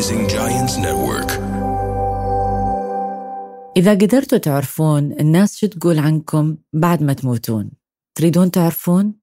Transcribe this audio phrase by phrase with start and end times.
[0.00, 1.30] Rising Giants Network.
[3.76, 7.70] إذا قدرتوا تعرفون الناس شو تقول عنكم بعد ما تموتون
[8.14, 9.14] تريدون تعرفون؟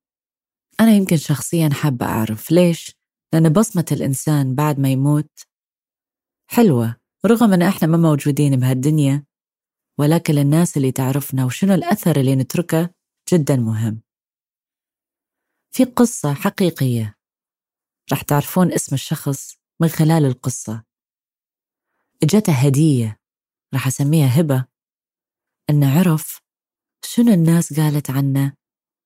[0.79, 2.95] أنا يمكن شخصيا حابة أعرف ليش؟
[3.33, 5.39] لأن بصمة الإنسان بعد ما يموت
[6.49, 9.25] حلوة رغم أن إحنا ما موجودين بهالدنيا
[9.99, 12.89] ولكن الناس اللي تعرفنا وشنو الأثر اللي نتركه
[13.33, 14.01] جدا مهم
[15.75, 17.17] في قصة حقيقية
[18.11, 20.83] رح تعرفون اسم الشخص من خلال القصة.
[22.23, 23.19] اجته هدية
[23.73, 24.65] رح أسميها هبة
[25.69, 26.41] أن عرف
[27.05, 28.53] شنو الناس قالت عنه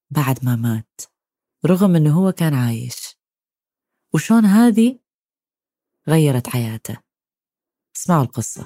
[0.10, 1.02] بعد ما مات
[1.66, 3.18] رغم أنه هو كان عايش.
[4.14, 5.00] وشون هذه؟
[6.08, 6.98] غيرت حياته.
[7.96, 8.62] اسمعوا القصة.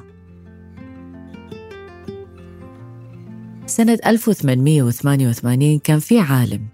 [3.66, 6.70] سنة 1888 كان في عالم.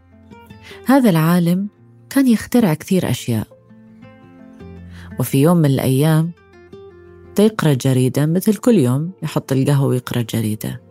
[0.88, 1.70] هذا العالم
[2.10, 3.51] كان يخترع كثير أشياء.
[5.20, 6.32] وفي يوم من الأيام
[7.40, 10.82] يقرأ جريدة مثل كل يوم يحط القهوة ويقرأ جريدة.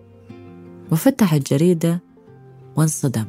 [0.93, 2.03] وفتح الجريدة
[2.77, 3.25] وانصدم.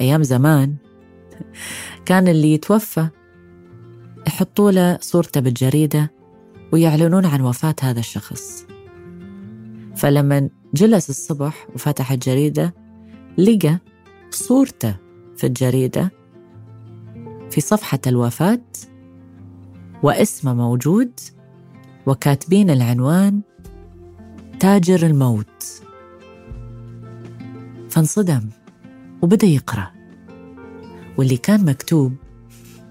[0.00, 0.76] أيام زمان
[2.06, 3.08] كان اللي يتوفى
[4.26, 6.12] يحطوا له صورته بالجريدة
[6.72, 8.66] ويعلنون عن وفاة هذا الشخص.
[9.96, 12.74] فلما جلس الصبح وفتح الجريدة
[13.38, 13.78] لقى
[14.30, 14.96] صورته
[15.36, 16.12] في الجريدة
[17.50, 18.60] في صفحة الوفاة
[20.02, 21.10] واسمه موجود
[22.06, 23.40] وكاتبين العنوان
[24.60, 25.82] تاجر الموت.
[27.90, 28.48] فانصدم
[29.22, 29.90] وبدأ يقرأ.
[31.18, 32.14] واللي كان مكتوب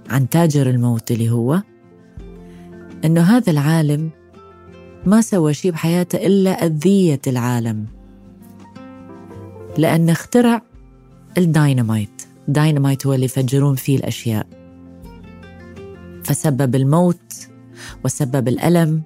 [0.10, 1.62] عن تاجر الموت اللي هو
[3.06, 4.10] إنه هذا العالم
[5.06, 7.86] ما سوى شيء بحياته إلا أذية العالم.
[9.78, 10.62] لأنه اخترع
[11.38, 14.59] الدايناميت دايناميت هو اللي يفجرون فيه الأشياء.
[16.24, 17.34] فسبب الموت
[18.06, 19.04] وسبب الألم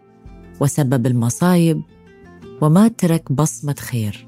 [0.59, 1.81] وسبب المصايب
[2.61, 4.27] وما ترك بصمة خير.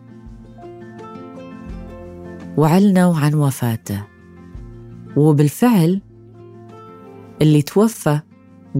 [2.57, 4.03] وعلنوا عن وفاته.
[5.17, 6.01] وبالفعل
[7.41, 8.19] اللي توفى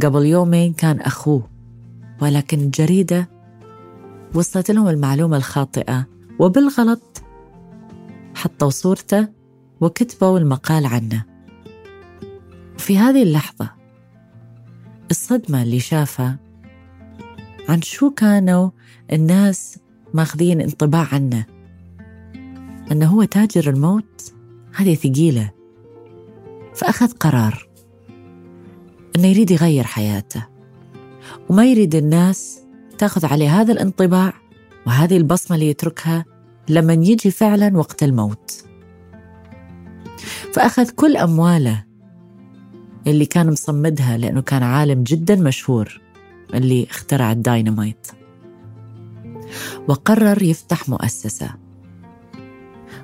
[0.04, 1.50] قبل يومين كان أخوه
[2.22, 3.30] ولكن الجريدة
[4.34, 6.08] وصلت لهم المعلومة الخاطئة
[6.40, 7.24] وبالغلط
[8.36, 9.28] حطوا صورته
[9.82, 11.24] وكتبوا المقال عنه.
[12.78, 13.70] في هذه اللحظة
[15.12, 16.40] الصدمة اللي شافها
[17.70, 18.70] عن شو كانوا
[19.14, 19.78] الناس
[20.14, 21.46] ماخذين انطباع عنه.
[22.92, 24.34] أنه هو تاجر الموت
[24.76, 25.52] هذه ثقيلة.
[26.76, 27.68] فأخذ قرار
[29.16, 30.48] أنه يريد يغير حياته.
[31.50, 32.60] وما يريد الناس
[32.98, 34.34] تاخذ عليه هذا الانطباع
[34.88, 36.26] وهذه البصمة اللي يتركها
[36.70, 38.66] لما يجي فعلا وقت الموت.
[40.54, 41.84] فأخذ كل أمواله
[43.08, 46.02] اللي كان مصمدها لأنه كان عالم جدا مشهور
[46.54, 48.08] اللي اخترع الدايناميت
[49.88, 51.50] وقرر يفتح مؤسسة.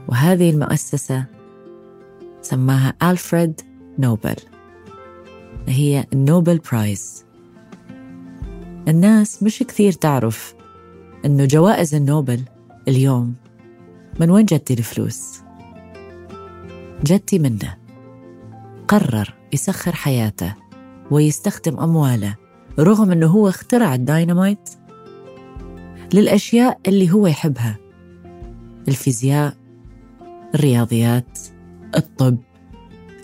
[0.08, 1.26] وهذه المؤسسة
[2.42, 3.62] سماها ألفريد
[4.00, 4.36] نوبل.
[5.68, 7.26] هي ال Nobel Prize.
[8.88, 10.56] الناس مش كثير تعرف
[11.26, 12.44] إنه جوائز النوبل
[12.88, 13.36] اليوم
[14.20, 15.42] من وين جتي الفلوس؟
[17.04, 17.78] جتي منه.
[18.88, 20.56] قرر يسخر حياته
[21.12, 22.36] ويستخدم أمواله
[22.80, 24.70] رغم إنه هو اخترع الدايناميت
[26.14, 27.78] للأشياء اللي هو يحبها.
[28.88, 29.54] الفيزياء
[30.56, 31.40] الرياضيات
[31.96, 32.38] الطب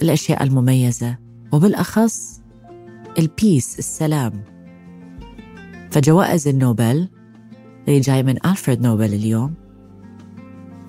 [0.01, 1.17] الأشياء المميزة
[1.51, 2.41] وبالأخص
[3.19, 4.43] ال peace السلام.
[5.91, 7.09] فجوائز النوبل
[7.87, 9.53] اللي جاي من ألفريد نوبل اليوم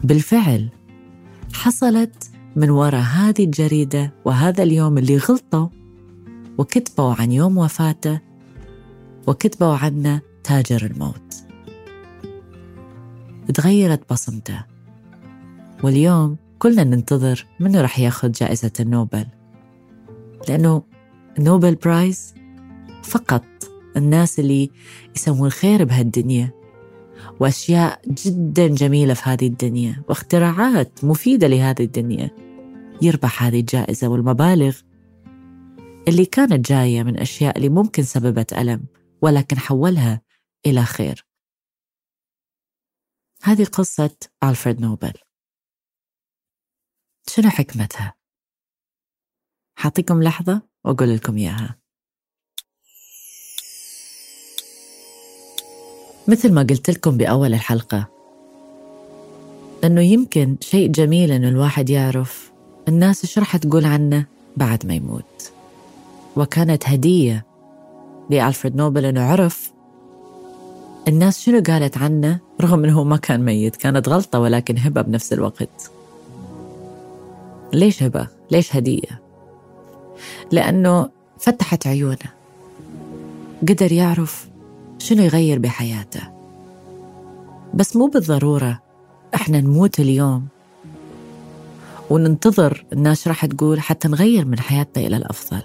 [0.05, 0.69] بالفعل
[1.53, 5.69] حصلت من وراء هذه الجريدة وهذا اليوم اللي غلطوا
[6.59, 8.21] وكتبوا عن يوم وفاته
[9.27, 11.35] وكتبوا عنه تاجر الموت.
[13.55, 14.65] تغيرت بصمته.
[15.83, 19.27] واليوم كلنا ننتظر منه رح ياخذ جائزة النوبل.
[20.49, 20.83] لأنه
[21.39, 22.35] نوبل برايز
[23.03, 23.45] فقط.
[23.97, 24.71] الناس اللي
[25.17, 26.51] يسوون خير بهالدنيا.
[27.41, 30.03] وأشياء جدا جميلة في هذه الدنيا.
[30.09, 32.48] واختراعات مفيدة لهذه الدنيا.
[33.03, 34.81] يربح هذه الجائزة والمبالغ
[36.09, 38.85] اللي كانت جاية من أشياء اللي ممكن سببت ألم
[39.23, 40.23] ولكن حولها
[40.67, 41.27] إلى خير.
[43.43, 45.13] هذه قصة ألفريد نوبل.
[47.29, 48.15] شنو حكمتها؟
[49.79, 51.79] حاعطيكم لحظة وأقول لكم إياها.
[56.29, 58.09] مثل ما قلت لكم بأول الحلقة
[59.85, 62.53] أنه يمكن شيء جميل أنه الواحد يعرف
[62.89, 64.25] الناس إيش راح تقول عنه
[64.57, 65.53] بعد ما يموت
[66.37, 67.45] وكانت هدية
[68.31, 69.73] لألفريد نوبل أنه عرف
[71.09, 75.91] الناس شنو قالت عنه رغم أنه ما كان ميت كانت غلطة ولكن هبة بنفس الوقت
[77.73, 79.21] ليش هبة؟ ليش هدية؟
[80.53, 81.09] لأنه
[81.39, 82.33] فتحت عيونه
[83.69, 84.49] قدر يعرف
[84.99, 86.23] شنو يغير بحياته
[87.75, 88.83] بس مو بالضرورة
[89.35, 90.49] إحنا نموت اليوم
[92.11, 95.63] وننتظر الناس راح تقول حتى نغير من حياتنا إلى الأفضل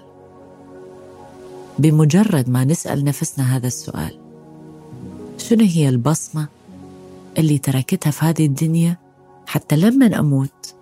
[1.78, 4.18] بمجرد ما نسأل نفسنا هذا السؤال
[5.38, 6.48] شنو هي البصمة
[7.38, 8.98] اللي تركتها في هذه الدنيا
[9.46, 10.74] حتى لما أموت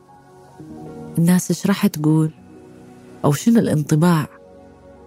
[1.19, 2.31] الناس إيش راح تقول
[3.25, 4.27] أو شنو الانطباع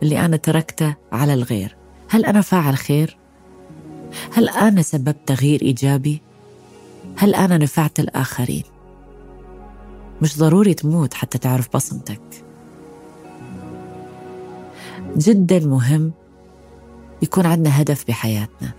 [0.03, 1.75] اللي أنا تركته على الغير
[2.09, 3.17] هل أنا فاعل خير؟
[4.33, 6.21] هل أنا سببت تغيير إيجابي؟
[7.15, 8.63] هل أنا نفعت الآخرين؟
[10.21, 12.21] مش ضروري تموت حتى تعرف بصمتك.
[15.17, 16.11] جدا مهم
[17.21, 18.71] يكون عندنا هدف بحياتنا.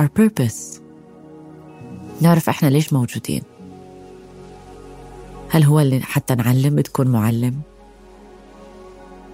[0.00, 0.80] Our purpose.
[2.20, 3.42] نعرف إحنا ليش موجودين.
[5.50, 7.60] هل هو اللي حتى نعلم تكون معلم؟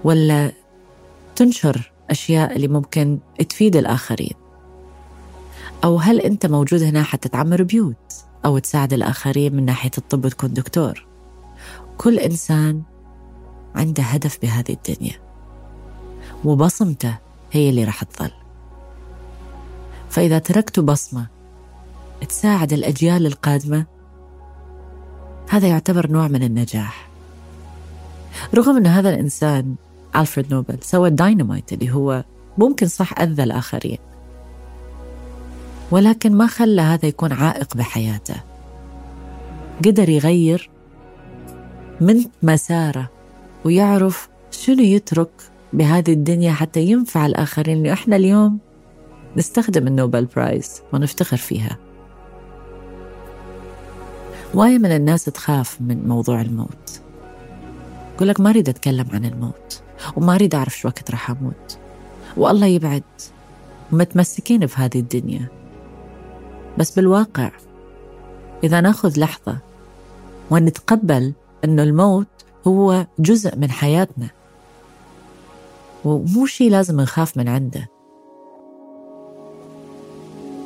[0.04, 0.52] ولا
[1.36, 3.18] تنشر أشياء اللي ممكن
[3.48, 4.34] تفيد الآخرين؟
[5.84, 7.96] أو هل أنت موجود هنا حتى تعمر بيوت؟
[8.46, 11.06] أو تساعد الآخرين من ناحية الطب وتكون دكتور.
[11.98, 12.82] كل إنسان
[13.74, 15.20] عنده هدف بهذه الدنيا
[16.44, 17.18] وبصمته
[17.52, 18.30] هي اللي راح تظل.
[20.10, 21.26] فإذا تركت بصمة
[22.28, 23.86] تساعد الأجيال القادمة
[25.48, 27.08] هذا يعتبر نوع من النجاح.
[28.54, 29.74] رغم أن هذا الإنسان
[30.16, 32.24] ألفريد نوبل سوى الدايناميت اللي هو
[32.58, 33.98] ممكن صح أذى الآخرين.
[35.90, 38.34] ولكن ما خلى هذا يكون عائق بحياته.
[39.84, 40.70] قدر يغير
[42.00, 43.10] من مساره
[43.64, 45.30] ويعرف شنو يترك
[45.72, 47.76] بهذه الدنيا حتى ينفع الآخرين.
[47.76, 48.58] اللي إحنا اليوم
[49.36, 51.76] نستخدم النوبل برايز ونفتخر فيها.
[54.54, 57.00] وايد من الناس تخاف من موضوع الموت.
[58.14, 59.82] يقول لك ما أريد أتكلم عن الموت
[60.16, 61.78] وما أريد أعرف شو وقت راح أموت.
[62.36, 63.02] والله يبعد
[63.92, 65.48] متمسكين في هذه الدنيا.
[66.78, 67.50] بس بالواقع
[68.64, 69.58] إذا نأخذ لحظة
[70.50, 71.32] ونتقبل
[71.64, 72.26] أنه الموت
[72.66, 74.28] هو جزء من حياتنا
[76.04, 77.88] ومو شيء لازم نخاف من عنده.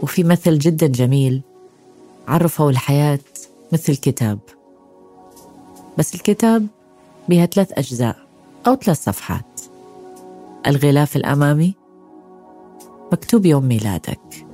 [0.02, 1.42] وفي مثل جدا جميل
[2.28, 3.18] عرفوا الحياة
[3.72, 4.38] مثل كتاب.
[5.98, 6.66] بس الكتاب
[7.28, 8.16] بها ثلاث أجزاء
[8.66, 9.60] أو ثلاث صفحات.
[10.66, 11.74] الغلاف الأمامي
[13.12, 14.49] مكتوب يوم ميلادك.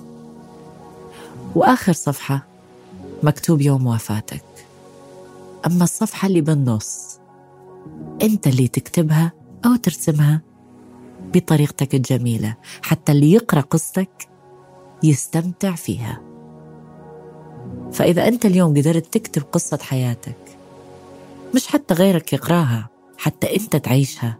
[1.57, 2.47] وآخر صفحة
[3.23, 4.45] مكتوب يوم وفاتك.
[5.67, 7.19] أما الصفحة اللي بالنص
[8.23, 9.33] أنت اللي تكتبها
[9.67, 10.43] أو ترسمها
[11.35, 14.29] بطريقتك الجميلة حتى اللي يقرأ قصتك
[15.03, 16.21] يستمتع فيها.
[17.93, 20.59] فإذا أنت اليوم قدرت تكتب قصة حياتك
[21.55, 22.89] مش حتى غيرك يقراها
[23.19, 24.39] حتى أنت تعيشها.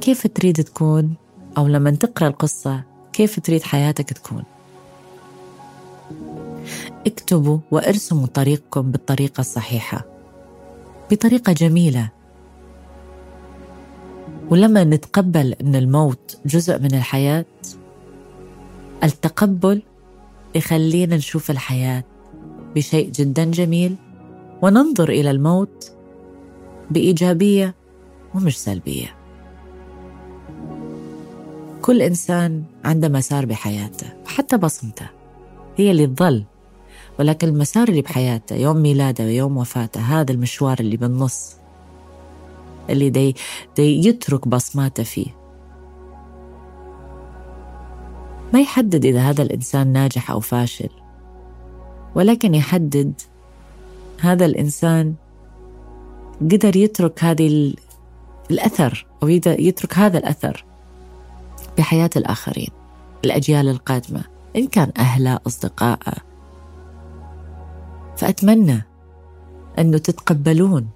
[0.00, 1.14] كيف تريد تكون؟
[1.58, 4.44] أو لما تقرأ القصة كيف تريد حياتك تكون؟
[7.06, 10.04] اكتبوا وارسموا طريقكم بالطريقة الصحيحة.
[11.10, 12.08] بطريقة جميلة.
[14.50, 17.44] ولما نتقبل أن الموت جزء من الحياة
[19.04, 19.82] التقبل
[20.54, 22.04] يخلينا نشوف الحياة
[22.74, 23.96] بشيء جدا جميل
[24.62, 25.92] وننظر إلى الموت
[26.90, 27.74] بإيجابية
[28.34, 29.16] ومش سلبية.
[31.82, 35.06] كل إنسان عنده مسار بحياته وحتى بصمته
[35.76, 36.44] هي اللي تظل
[37.18, 41.56] ولكن المسار اللي بحياته يوم ميلاده ويوم وفاته هذا المشوار اللي بالنص
[42.90, 43.36] اللي دي,
[43.76, 45.44] دي يترك بصماته فيه.
[48.52, 50.88] ما يحدد إذا هذا الإنسان ناجح أو فاشل
[52.14, 53.20] ولكن يحدد
[54.20, 55.14] هذا الإنسان
[56.40, 57.74] قدر يترك هذه
[58.50, 60.64] الأثر أو يترك هذا الأثر
[61.78, 62.70] بحياة الآخرين
[63.24, 64.24] الأجيال القادمة
[64.56, 66.33] إن كان أهله أصدقائه
[68.24, 68.82] فأتمنى
[69.78, 70.88] أنه تتقبلون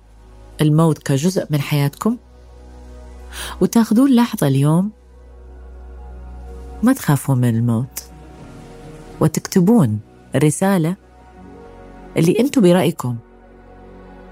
[0.61, 2.17] الموت كجزء من حياتكم
[3.61, 4.91] وتاخذون لحظة اليوم
[6.83, 8.05] ما تخافون من الموت
[9.21, 10.01] وتكتبون
[10.37, 10.97] رسالة
[12.17, 13.17] اللي أنتم برأيكم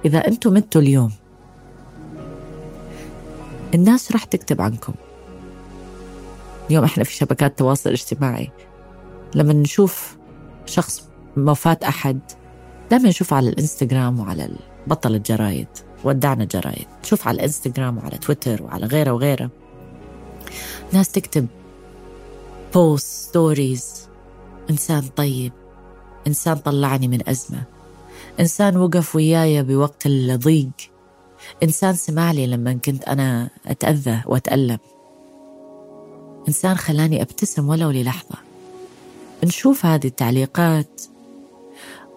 [0.04, 1.12] إذا أنتم متوا اليوم.
[3.74, 4.92] الناس راح تكتب عنكم.
[6.70, 8.50] اليوم إحنا في شبكات التواصل الاجتماعي
[9.34, 10.16] لما نشوف
[10.66, 12.20] شخص وفاة أحد
[12.90, 14.50] دائما نشوف على الإنستغرام وعلى
[14.86, 15.68] بطل الجرايد
[16.04, 19.50] ودعنا جرايد نشوف على الإنستغرام وعلى تويتر وعلى غيره وغيره.
[20.92, 21.46] ناس تكتب
[22.74, 24.08] post stories
[24.70, 25.52] إنسان طيب
[26.26, 27.62] إنسان طلعني من أزمة.
[28.40, 30.70] إنسان وقف وياي بوقت الضيق.
[31.62, 34.78] إنسان سمع لي لما كنت أنا أتأذى وأتألم.
[36.48, 38.38] إنسان خلاني أبتسم ولو للحظة.
[39.44, 41.02] نشوف هذه التعليقات.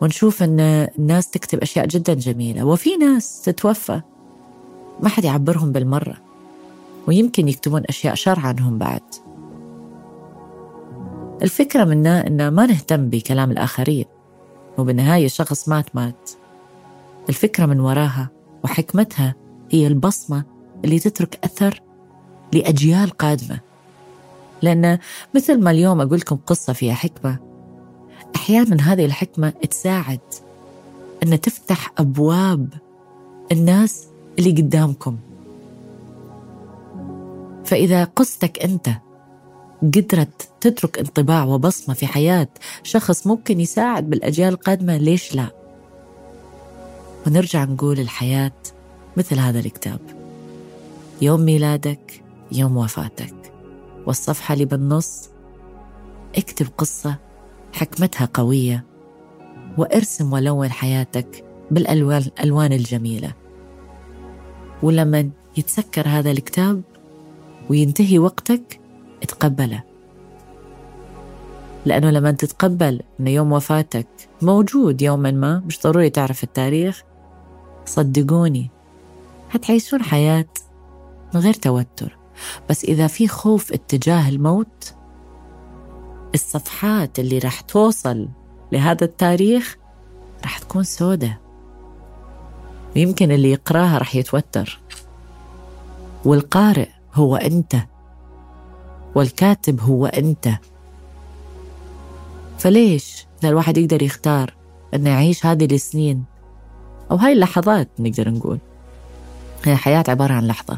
[0.02, 0.60] ونشوف أن
[1.00, 2.64] الناس تكتب أشياء جدا جميلة.
[2.64, 4.02] وفي ناس تتوفى.
[5.02, 6.18] ما حد يعبرهم بالمرة.
[7.08, 9.02] ويمكن يكتبون أشياء شر عنهم بعد.
[11.42, 14.06] الفكرة منا أن ما نهتم بكلام الآخرين.
[14.78, 16.30] وبالنهاية شخص مات مات.
[17.30, 18.30] الفكرة من وراها
[18.64, 19.36] وحكمتها
[19.72, 20.44] هي البصمة
[20.86, 21.82] اللي تترك أثر
[22.54, 23.60] لأجيال قادمة.
[24.62, 25.00] لأن
[25.36, 27.49] مثل ما اليوم أقول لكم قصة فيها حكمة
[28.36, 30.20] أحيانا هذه الحكمة تساعد
[31.24, 32.74] أن تفتح أبواب
[33.52, 34.08] الناس
[34.40, 35.18] اللي قدامكم.
[37.66, 38.90] فإذا قصتك أنت
[39.82, 42.48] قدرت تترك انطباع وبصمة في حياة
[42.84, 45.50] شخص ممكن يساعد بالأجيال القادمة ليش لا؟
[47.28, 48.52] ونرجع نقول الحياة
[49.18, 50.00] مثل هذا الكتاب.
[51.22, 53.36] يوم ميلادك يوم وفاتك.
[54.06, 55.30] والصفحة اللي بالنص
[56.38, 57.16] اكتب قصة
[57.74, 58.86] حكمتها قوية
[59.78, 63.34] وارسم ولون حياتك بالألوان الألوان الجميلة.
[64.84, 66.82] ولما يتسكر هذا الكتاب
[67.70, 68.80] وينتهي وقتك
[69.24, 69.84] اتقبله.
[71.86, 74.08] لأنه لما تتقبل أن يوم وفاتك
[74.42, 77.04] موجود يوما ما مش ضروري تعرف التاريخ
[77.86, 78.70] صدقوني
[79.52, 80.46] هتعيشون حياة
[81.34, 82.18] من غير توتر.
[82.70, 84.94] بس إذا في خوف اتجاه الموت
[86.34, 88.28] الصفحات اللي راح توصل
[88.72, 89.78] لهذا التاريخ
[90.44, 91.40] راح تكون سودة.
[92.96, 94.80] ويمكن اللي يقراها راح يتوتر.
[96.26, 97.76] والقارئ هو أنت.
[99.16, 100.50] والكاتب هو أنت.
[102.58, 104.54] فليش إذا الواحد يقدر يختار
[104.94, 106.24] أنه يعيش هذه السنين؟
[107.12, 108.60] أو هاي اللحظات نقدر نقول.
[109.64, 110.78] هي حياة عبارة عن لحظة.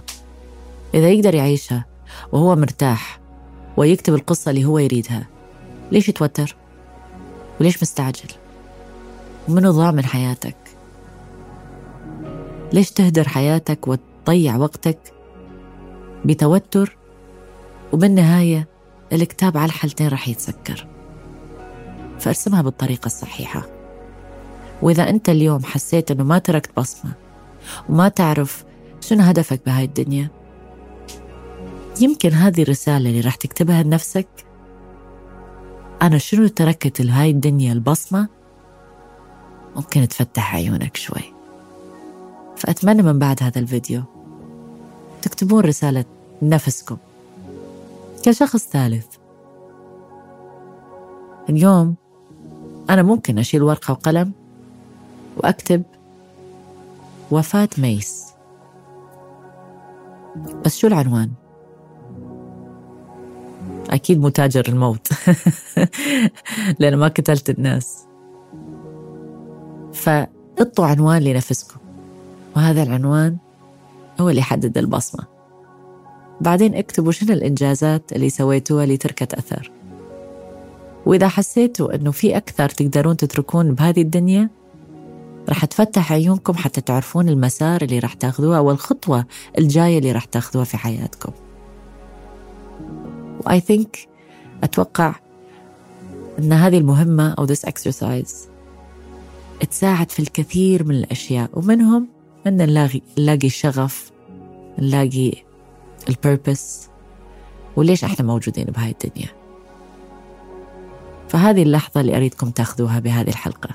[0.93, 1.85] إذا يقدر يعيشها
[2.31, 3.19] وهو مرتاح
[3.77, 5.27] ويكتب القصة اللي هو يريدها
[5.91, 6.55] ليش يتوتر؟
[7.59, 8.29] وليش مستعجل؟
[9.49, 10.55] ومنو ضامن حياتك؟
[12.73, 14.99] ليش تهدر حياتك وتضيع وقتك
[16.25, 16.97] بتوتر
[17.93, 18.67] وبالنهاية
[19.13, 20.87] الكتاب على الحالتين رح يتسكر
[22.19, 23.67] فارسمها بالطريقة الصحيحة
[24.81, 27.11] وإذا أنت اليوم حسيت أنه ما تركت بصمة
[27.89, 28.63] وما تعرف
[29.01, 30.27] شنو هدفك بهاي الدنيا
[32.01, 34.27] يمكن هذه الرسالة اللي راح تكتبها لنفسك
[36.01, 38.27] أنا شنو تركت لهاي الدنيا البصمة؟
[39.75, 41.33] ممكن تفتح عيونك شوي.
[42.57, 44.03] فأتمنى من بعد هذا الفيديو
[45.21, 46.05] تكتبون رسالة
[46.41, 46.97] نفسكم
[48.23, 49.07] كشخص ثالث.
[51.49, 51.95] اليوم
[52.89, 54.31] أنا ممكن أشيل ورقة وقلم
[55.37, 55.83] وأكتب
[57.31, 58.25] وفاة ميس.
[60.65, 61.31] بس شو العنوان؟
[63.89, 65.07] أكيد متاجر الموت.
[66.79, 68.05] لأن ما قتلت الناس.
[69.93, 71.79] فاطوا عنوان لنفسكم.
[72.55, 73.37] وهذا العنوان
[74.19, 75.31] هو اللي يحدد البصمة.
[76.41, 79.71] بعدين اكتبوا شنو الإنجازات اللي سويتوها اللي تركت أثر
[81.05, 84.49] وإذا حسيتوا أنه في أكثر تقدرون تتركون بهذه الدنيا
[85.49, 89.25] رح تفتح عيونكم حتى تعرفون المسار اللي رح تاخذوها والخطوة
[89.57, 91.31] الجاية اللي رح تاخذوها في حياتكم.
[93.45, 94.07] وآي ثينك
[94.63, 95.15] أتوقع
[96.39, 98.33] أن هذه المهمة أو this exercise
[99.69, 102.07] تساعد في الكثير من الأشياء ومنهم
[102.47, 104.11] أن نلاقي نلاقي الشغف
[104.79, 105.33] نلاقي
[106.09, 106.89] البيربس
[107.75, 109.29] وليش إحنا موجودين بهاي الدنيا؟
[111.27, 113.69] فهذه اللحظة اللي أريدكم تاخذوها بهذه الحلقة.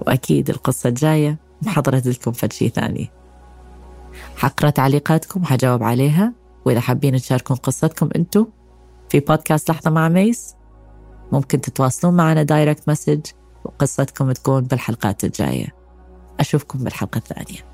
[0.00, 3.10] وأكيد القصة الجاية محضرة لكم فد شي ثاني.
[4.36, 6.32] حقرأ تعليقاتكم حجاوب عليها.
[6.64, 8.46] وإذا حابين تشاركون قصتكم أنتو
[9.08, 10.54] في بودكاست لحظة مع ميس
[11.32, 13.20] ممكن تتواصلون معنا direct message
[13.64, 15.68] وقصتكم تكون بالحلقات الجاية.
[16.40, 17.71] أشوفكم بالحلقة الثانية.